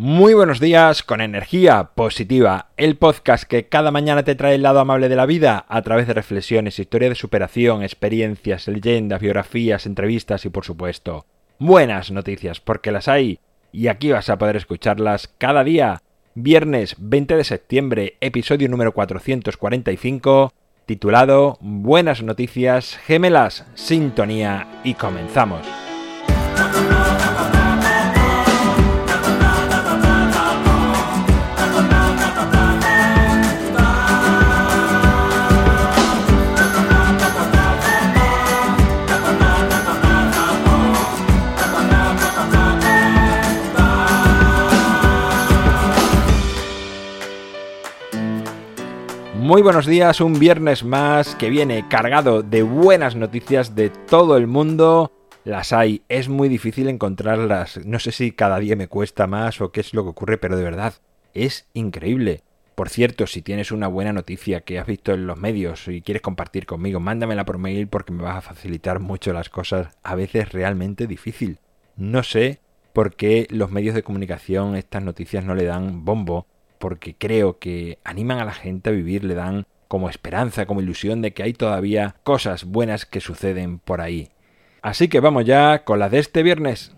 Muy 0.00 0.32
buenos 0.32 0.60
días 0.60 1.02
con 1.02 1.20
energía 1.20 1.90
positiva, 1.96 2.68
el 2.76 2.96
podcast 2.96 3.42
que 3.42 3.66
cada 3.66 3.90
mañana 3.90 4.22
te 4.22 4.36
trae 4.36 4.54
el 4.54 4.62
lado 4.62 4.78
amable 4.78 5.08
de 5.08 5.16
la 5.16 5.26
vida 5.26 5.66
a 5.68 5.82
través 5.82 6.06
de 6.06 6.14
reflexiones, 6.14 6.78
historia 6.78 7.08
de 7.08 7.16
superación, 7.16 7.82
experiencias, 7.82 8.68
leyendas, 8.68 9.20
biografías, 9.20 9.86
entrevistas 9.86 10.44
y 10.44 10.50
por 10.50 10.64
supuesto 10.64 11.26
buenas 11.58 12.12
noticias, 12.12 12.60
porque 12.60 12.92
las 12.92 13.08
hay 13.08 13.40
y 13.72 13.88
aquí 13.88 14.12
vas 14.12 14.30
a 14.30 14.38
poder 14.38 14.54
escucharlas 14.54 15.34
cada 15.36 15.64
día. 15.64 16.00
Viernes 16.36 16.94
20 17.00 17.34
de 17.34 17.42
septiembre, 17.42 18.16
episodio 18.20 18.68
número 18.68 18.94
445, 18.94 20.52
titulado 20.86 21.58
Buenas 21.60 22.22
noticias, 22.22 22.96
gemelas, 22.98 23.66
sintonía 23.74 24.68
y 24.84 24.94
comenzamos. 24.94 25.87
Muy 49.48 49.62
buenos 49.62 49.86
días, 49.86 50.20
un 50.20 50.38
viernes 50.38 50.84
más 50.84 51.34
que 51.34 51.48
viene 51.48 51.88
cargado 51.88 52.42
de 52.42 52.62
buenas 52.62 53.16
noticias 53.16 53.74
de 53.74 53.88
todo 53.88 54.36
el 54.36 54.46
mundo. 54.46 55.10
Las 55.42 55.72
hay, 55.72 56.02
es 56.10 56.28
muy 56.28 56.50
difícil 56.50 56.86
encontrarlas. 56.86 57.80
No 57.86 57.98
sé 57.98 58.12
si 58.12 58.32
cada 58.32 58.58
día 58.58 58.76
me 58.76 58.88
cuesta 58.88 59.26
más 59.26 59.62
o 59.62 59.72
qué 59.72 59.80
es 59.80 59.94
lo 59.94 60.02
que 60.02 60.10
ocurre, 60.10 60.36
pero 60.36 60.58
de 60.58 60.64
verdad, 60.64 60.92
es 61.32 61.66
increíble. 61.72 62.42
Por 62.74 62.90
cierto, 62.90 63.26
si 63.26 63.40
tienes 63.40 63.72
una 63.72 63.88
buena 63.88 64.12
noticia 64.12 64.60
que 64.60 64.78
has 64.78 64.86
visto 64.86 65.14
en 65.14 65.26
los 65.26 65.38
medios 65.38 65.88
y 65.88 66.02
quieres 66.02 66.20
compartir 66.20 66.66
conmigo, 66.66 67.00
mándamela 67.00 67.46
por 67.46 67.56
mail 67.56 67.88
porque 67.88 68.12
me 68.12 68.24
vas 68.24 68.36
a 68.36 68.42
facilitar 68.42 69.00
mucho 69.00 69.32
las 69.32 69.48
cosas, 69.48 69.96
a 70.02 70.14
veces 70.14 70.52
realmente 70.52 71.06
difícil. 71.06 71.58
No 71.96 72.22
sé 72.22 72.60
por 72.92 73.16
qué 73.16 73.46
los 73.48 73.70
medios 73.70 73.94
de 73.94 74.02
comunicación 74.02 74.76
estas 74.76 75.02
noticias 75.02 75.42
no 75.42 75.54
le 75.54 75.64
dan 75.64 76.04
bombo 76.04 76.46
porque 76.78 77.14
creo 77.16 77.58
que 77.58 77.98
animan 78.04 78.38
a 78.38 78.44
la 78.44 78.54
gente 78.54 78.90
a 78.90 78.92
vivir, 78.92 79.24
le 79.24 79.34
dan 79.34 79.66
como 79.88 80.10
esperanza, 80.10 80.66
como 80.66 80.80
ilusión 80.80 81.22
de 81.22 81.32
que 81.32 81.42
hay 81.42 81.52
todavía 81.52 82.16
cosas 82.22 82.64
buenas 82.64 83.06
que 83.06 83.20
suceden 83.20 83.78
por 83.78 84.00
ahí. 84.00 84.30
Así 84.82 85.08
que 85.08 85.20
vamos 85.20 85.44
ya 85.44 85.84
con 85.84 85.98
las 85.98 86.10
de 86.10 86.18
este 86.18 86.42
viernes. 86.42 86.94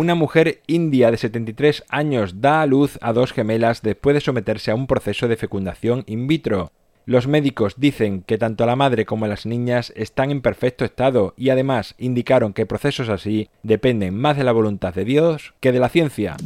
Una 0.00 0.14
mujer 0.14 0.62
india 0.66 1.10
de 1.10 1.18
73 1.18 1.84
años 1.90 2.40
da 2.40 2.62
a 2.62 2.66
luz 2.66 2.98
a 3.02 3.12
dos 3.12 3.34
gemelas 3.34 3.82
después 3.82 4.14
de 4.14 4.22
someterse 4.22 4.70
a 4.70 4.74
un 4.74 4.86
proceso 4.86 5.28
de 5.28 5.36
fecundación 5.36 6.04
in 6.06 6.26
vitro. 6.26 6.72
Los 7.04 7.26
médicos 7.26 7.74
dicen 7.76 8.22
que 8.22 8.38
tanto 8.38 8.64
la 8.64 8.76
madre 8.76 9.04
como 9.04 9.26
las 9.26 9.44
niñas 9.44 9.92
están 9.94 10.30
en 10.30 10.40
perfecto 10.40 10.86
estado 10.86 11.34
y 11.36 11.50
además 11.50 11.96
indicaron 11.98 12.54
que 12.54 12.64
procesos 12.64 13.10
así 13.10 13.50
dependen 13.62 14.16
más 14.16 14.38
de 14.38 14.44
la 14.44 14.52
voluntad 14.52 14.94
de 14.94 15.04
Dios 15.04 15.52
que 15.60 15.70
de 15.70 15.80
la 15.80 15.90
ciencia. 15.90 16.38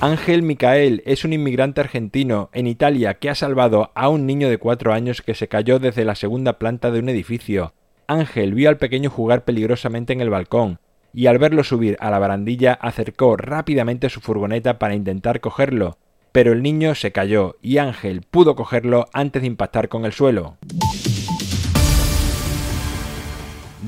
Ángel 0.00 0.42
Micael 0.42 1.02
es 1.04 1.26
un 1.26 1.34
inmigrante 1.34 1.82
argentino 1.82 2.48
en 2.54 2.66
Italia 2.66 3.18
que 3.18 3.28
ha 3.28 3.34
salvado 3.34 3.92
a 3.94 4.08
un 4.08 4.24
niño 4.24 4.48
de 4.48 4.56
cuatro 4.56 4.94
años 4.94 5.20
que 5.20 5.34
se 5.34 5.48
cayó 5.48 5.78
desde 5.78 6.06
la 6.06 6.14
segunda 6.14 6.58
planta 6.58 6.90
de 6.90 7.00
un 7.00 7.10
edificio. 7.10 7.74
Ángel 8.06 8.54
vio 8.54 8.68
al 8.68 8.78
pequeño 8.78 9.10
jugar 9.10 9.44
peligrosamente 9.44 10.12
en 10.12 10.20
el 10.20 10.30
balcón, 10.30 10.78
y 11.14 11.26
al 11.26 11.38
verlo 11.38 11.64
subir 11.64 11.96
a 12.00 12.10
la 12.10 12.18
barandilla 12.18 12.72
acercó 12.74 13.36
rápidamente 13.36 14.08
su 14.08 14.20
furgoneta 14.20 14.78
para 14.78 14.94
intentar 14.94 15.40
cogerlo, 15.40 15.98
pero 16.32 16.52
el 16.52 16.62
niño 16.62 16.94
se 16.94 17.12
cayó 17.12 17.56
y 17.60 17.78
Ángel 17.78 18.22
pudo 18.22 18.56
cogerlo 18.56 19.06
antes 19.12 19.42
de 19.42 19.48
impactar 19.48 19.88
con 19.88 20.04
el 20.04 20.12
suelo. 20.12 20.56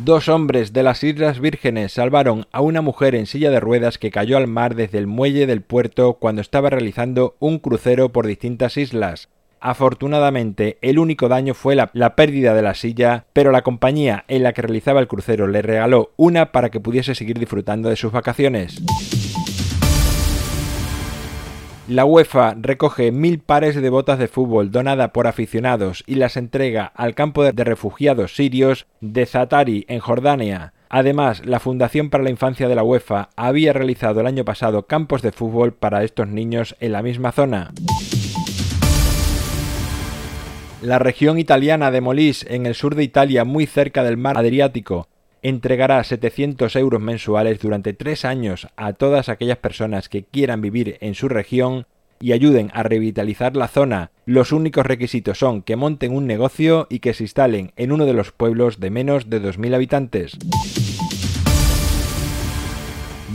Dos 0.05 0.29
hombres 0.29 0.73
de 0.73 0.83
las 0.83 1.03
Islas 1.03 1.41
Vírgenes 1.41 1.93
salvaron 1.93 2.47
a 2.53 2.61
una 2.61 2.83
mujer 2.83 3.15
en 3.15 3.27
silla 3.27 3.51
de 3.51 3.61
ruedas 3.61 3.97
que 3.97 4.11
cayó 4.11 4.37
al 4.37 4.49
mar 4.49 4.75
desde 4.75 4.99
el 4.99 5.07
muelle 5.07 5.47
del 5.47 5.63
puerto 5.63 6.15
cuando 6.15 6.43
estaba 6.43 6.69
realizando 6.69 7.37
un 7.39 7.59
crucero 7.59 8.11
por 8.11 8.27
distintas 8.27 8.77
islas. 8.77 9.29
Afortunadamente, 9.67 10.77
el 10.83 10.99
único 10.99 11.27
daño 11.27 11.55
fue 11.55 11.75
la, 11.75 12.17
pérdida 12.17 12.53
de 12.53 12.61
la 12.61 12.75
silla, 12.75 13.25
pero 13.33 13.51
la 13.51 13.63
compañía 13.63 14.27
en 14.29 14.43
la 14.43 14.53
que 14.53 14.61
realizaba 14.61 15.01
el 15.01 15.09
crucero 15.09 15.47
le 15.47 15.63
regaló 15.63 16.13
una 16.17 16.53
para 16.53 16.69
que 16.69 16.81
pudiese 16.81 17.15
seguir 17.15 17.39
disfrutando 17.39 17.89
de 17.89 17.97
sus 17.97 18.13
vacaciones. 18.13 18.83
La 21.89 22.05
UEFA 22.05 22.57
recoge 22.61 23.11
mil 23.11 23.39
pares 23.39 23.75
de 23.75 23.89
botas 23.89 24.19
de 24.19 24.29
fútbol 24.29 24.71
donada 24.71 25.15
por 25.15 25.27
aficionados 25.27 26.05
y 26.07 26.17
las 26.17 26.37
entrega 26.37 26.93
al 26.95 27.15
campo 27.15 27.43
de 27.43 27.65
refugiados 27.65 28.37
sirios 28.37 28.85
de 29.01 29.25
Zatari, 29.25 29.87
en 29.89 30.01
Jordania. 30.01 30.75
Además, 30.91 31.41
la 31.47 31.59
Fundación 31.59 32.11
para 32.11 32.23
la 32.23 32.29
Infancia 32.29 32.69
de 32.69 32.75
la 32.75 32.85
UEFA 32.85 33.31
había 33.35 33.73
realizado 33.73 34.21
el 34.21 34.27
año 34.27 34.45
pasado 34.45 34.87
campos 34.87 35.23
de 35.23 35.33
fútbol 35.33 35.73
para 35.73 36.05
estos 36.05 36.29
niños 36.29 36.77
en 36.81 36.93
la 36.93 37.03
misma 37.03 37.33
zona. 37.33 37.73
La 40.85 40.99
región 40.99 41.39
italiana 41.39 41.91
de 41.91 42.03
Molise, 42.03 42.55
en 42.55 42.67
el 42.67 42.75
sur 42.75 42.95
de 42.95 43.03
Italia, 43.03 43.47
muy 43.47 43.65
cerca 43.65 44.05
del 44.05 44.19
mar 44.19 44.37
Adriático, 44.37 45.09
entregará 45.41 46.05
700 46.05 46.77
euros 46.77 47.01
mensuales 47.01 47.59
durante 47.59 47.95
tres 47.95 48.27
años 48.27 48.69
a 48.77 48.93
todas 48.93 49.31
aquellas 49.31 49.57
personas 49.57 50.11
que 50.11 50.25
quieran 50.25 50.61
vivir 50.61 50.99
en 51.01 51.15
su 51.15 51.31
región 51.31 51.87
y 52.21 52.33
ayuden 52.33 52.71
a 52.75 52.83
revitalizar 52.83 53.57
la 53.57 53.69
zona. 53.69 54.11
Los 54.27 54.53
únicos 54.53 54.85
requisitos 54.85 55.39
son 55.39 55.63
que 55.63 55.75
monten 55.75 56.15
un 56.15 56.27
negocio 56.27 56.87
y 56.91 56.99
que 56.99 57.15
se 57.15 57.25
instalen 57.25 57.73
en 57.77 57.91
uno 57.91 58.05
de 58.05 58.13
los 58.13 58.33
pueblos 58.33 58.79
de 58.79 58.91
menos 58.91 59.31
de 59.31 59.41
2.000 59.41 59.75
habitantes. 59.77 60.37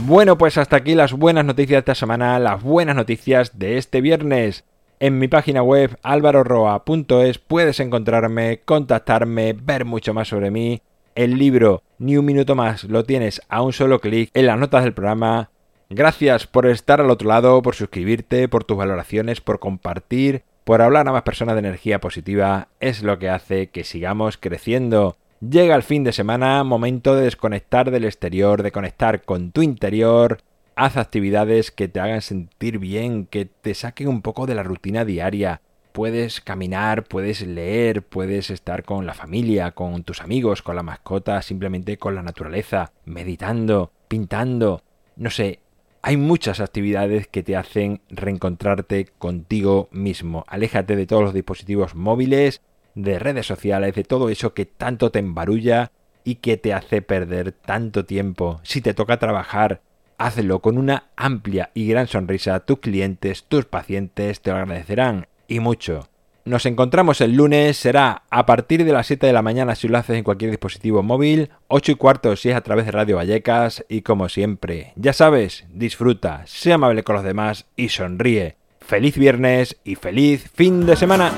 Bueno, 0.06 0.38
pues 0.38 0.56
hasta 0.56 0.76
aquí 0.76 0.94
las 0.94 1.14
buenas 1.14 1.44
noticias 1.44 1.78
de 1.78 1.78
esta 1.80 1.94
semana, 1.96 2.38
las 2.38 2.62
buenas 2.62 2.94
noticias 2.94 3.58
de 3.58 3.76
este 3.76 4.00
viernes. 4.00 4.64
En 5.02 5.18
mi 5.18 5.28
página 5.28 5.62
web 5.62 5.96
alvaroroa.es 6.02 7.38
puedes 7.38 7.80
encontrarme, 7.80 8.60
contactarme, 8.66 9.54
ver 9.54 9.86
mucho 9.86 10.12
más 10.12 10.28
sobre 10.28 10.50
mí. 10.50 10.82
El 11.14 11.38
libro 11.38 11.82
Ni 11.96 12.18
un 12.18 12.26
minuto 12.26 12.54
más 12.54 12.84
lo 12.84 13.04
tienes 13.04 13.40
a 13.48 13.62
un 13.62 13.72
solo 13.72 14.02
clic 14.02 14.28
en 14.34 14.44
las 14.44 14.58
notas 14.58 14.84
del 14.84 14.92
programa. 14.92 15.48
Gracias 15.88 16.46
por 16.46 16.66
estar 16.66 17.00
al 17.00 17.08
otro 17.08 17.28
lado, 17.28 17.62
por 17.62 17.74
suscribirte, 17.74 18.46
por 18.46 18.64
tus 18.64 18.76
valoraciones, 18.76 19.40
por 19.40 19.58
compartir, 19.58 20.42
por 20.64 20.82
hablar 20.82 21.08
a 21.08 21.12
más 21.12 21.22
personas 21.22 21.54
de 21.54 21.60
energía 21.60 21.98
positiva. 21.98 22.68
Es 22.78 23.02
lo 23.02 23.18
que 23.18 23.30
hace 23.30 23.68
que 23.68 23.84
sigamos 23.84 24.36
creciendo. 24.36 25.16
Llega 25.40 25.76
el 25.76 25.82
fin 25.82 26.04
de 26.04 26.12
semana, 26.12 26.62
momento 26.62 27.16
de 27.16 27.22
desconectar 27.22 27.90
del 27.90 28.04
exterior, 28.04 28.62
de 28.62 28.70
conectar 28.70 29.22
con 29.22 29.50
tu 29.50 29.62
interior 29.62 30.42
haz 30.80 30.96
actividades 30.96 31.70
que 31.70 31.88
te 31.88 32.00
hagan 32.00 32.22
sentir 32.22 32.78
bien, 32.78 33.26
que 33.26 33.44
te 33.44 33.74
saquen 33.74 34.08
un 34.08 34.22
poco 34.22 34.46
de 34.46 34.54
la 34.54 34.62
rutina 34.62 35.04
diaria. 35.04 35.60
Puedes 35.92 36.40
caminar, 36.40 37.04
puedes 37.04 37.46
leer, 37.46 38.02
puedes 38.02 38.48
estar 38.48 38.82
con 38.84 39.04
la 39.04 39.12
familia, 39.12 39.72
con 39.72 40.04
tus 40.04 40.22
amigos, 40.22 40.62
con 40.62 40.76
la 40.76 40.82
mascota, 40.82 41.42
simplemente 41.42 41.98
con 41.98 42.14
la 42.14 42.22
naturaleza, 42.22 42.92
meditando, 43.04 43.92
pintando. 44.08 44.82
No 45.16 45.28
sé, 45.28 45.58
hay 46.00 46.16
muchas 46.16 46.60
actividades 46.60 47.26
que 47.26 47.42
te 47.42 47.56
hacen 47.56 48.00
reencontrarte 48.08 49.04
contigo 49.18 49.90
mismo. 49.92 50.46
Aléjate 50.48 50.96
de 50.96 51.06
todos 51.06 51.24
los 51.24 51.34
dispositivos 51.34 51.94
móviles, 51.94 52.62
de 52.94 53.18
redes 53.18 53.44
sociales, 53.44 53.94
de 53.94 54.04
todo 54.04 54.30
eso 54.30 54.54
que 54.54 54.64
tanto 54.64 55.10
te 55.10 55.18
embarulla 55.18 55.92
y 56.24 56.36
que 56.36 56.56
te 56.56 56.72
hace 56.72 57.02
perder 57.02 57.52
tanto 57.52 58.06
tiempo. 58.06 58.60
Si 58.62 58.80
te 58.80 58.94
toca 58.94 59.18
trabajar, 59.18 59.82
hazlo 60.20 60.60
con 60.60 60.78
una 60.78 61.04
amplia 61.16 61.70
y 61.74 61.88
gran 61.88 62.06
sonrisa. 62.06 62.60
Tus 62.60 62.78
clientes, 62.78 63.44
tus 63.48 63.64
pacientes 63.64 64.40
te 64.42 64.50
lo 64.50 64.58
agradecerán 64.58 65.26
y 65.48 65.60
mucho. 65.60 66.08
Nos 66.44 66.66
encontramos 66.66 67.20
el 67.20 67.34
lunes, 67.34 67.76
será 67.76 68.22
a 68.30 68.46
partir 68.46 68.84
de 68.84 68.92
las 68.92 69.06
7 69.06 69.26
de 69.26 69.32
la 69.32 69.42
mañana 69.42 69.74
si 69.74 69.88
lo 69.88 69.98
haces 69.98 70.16
en 70.16 70.24
cualquier 70.24 70.50
dispositivo 70.50 71.02
móvil, 71.02 71.50
8 71.68 71.92
y 71.92 71.94
cuarto 71.94 72.36
si 72.36 72.50
es 72.50 72.56
a 72.56 72.60
través 72.60 72.86
de 72.86 72.92
Radio 72.92 73.16
Vallecas 73.16 73.84
y 73.88 74.02
como 74.02 74.28
siempre, 74.28 74.92
ya 74.96 75.12
sabes, 75.12 75.66
disfruta, 75.72 76.42
sea 76.46 76.76
amable 76.76 77.02
con 77.02 77.16
los 77.16 77.24
demás 77.24 77.66
y 77.76 77.88
sonríe. 77.88 78.56
Feliz 78.80 79.16
viernes 79.16 79.78
y 79.84 79.94
feliz 79.96 80.50
fin 80.54 80.86
de 80.86 80.96
semana. 80.96 81.32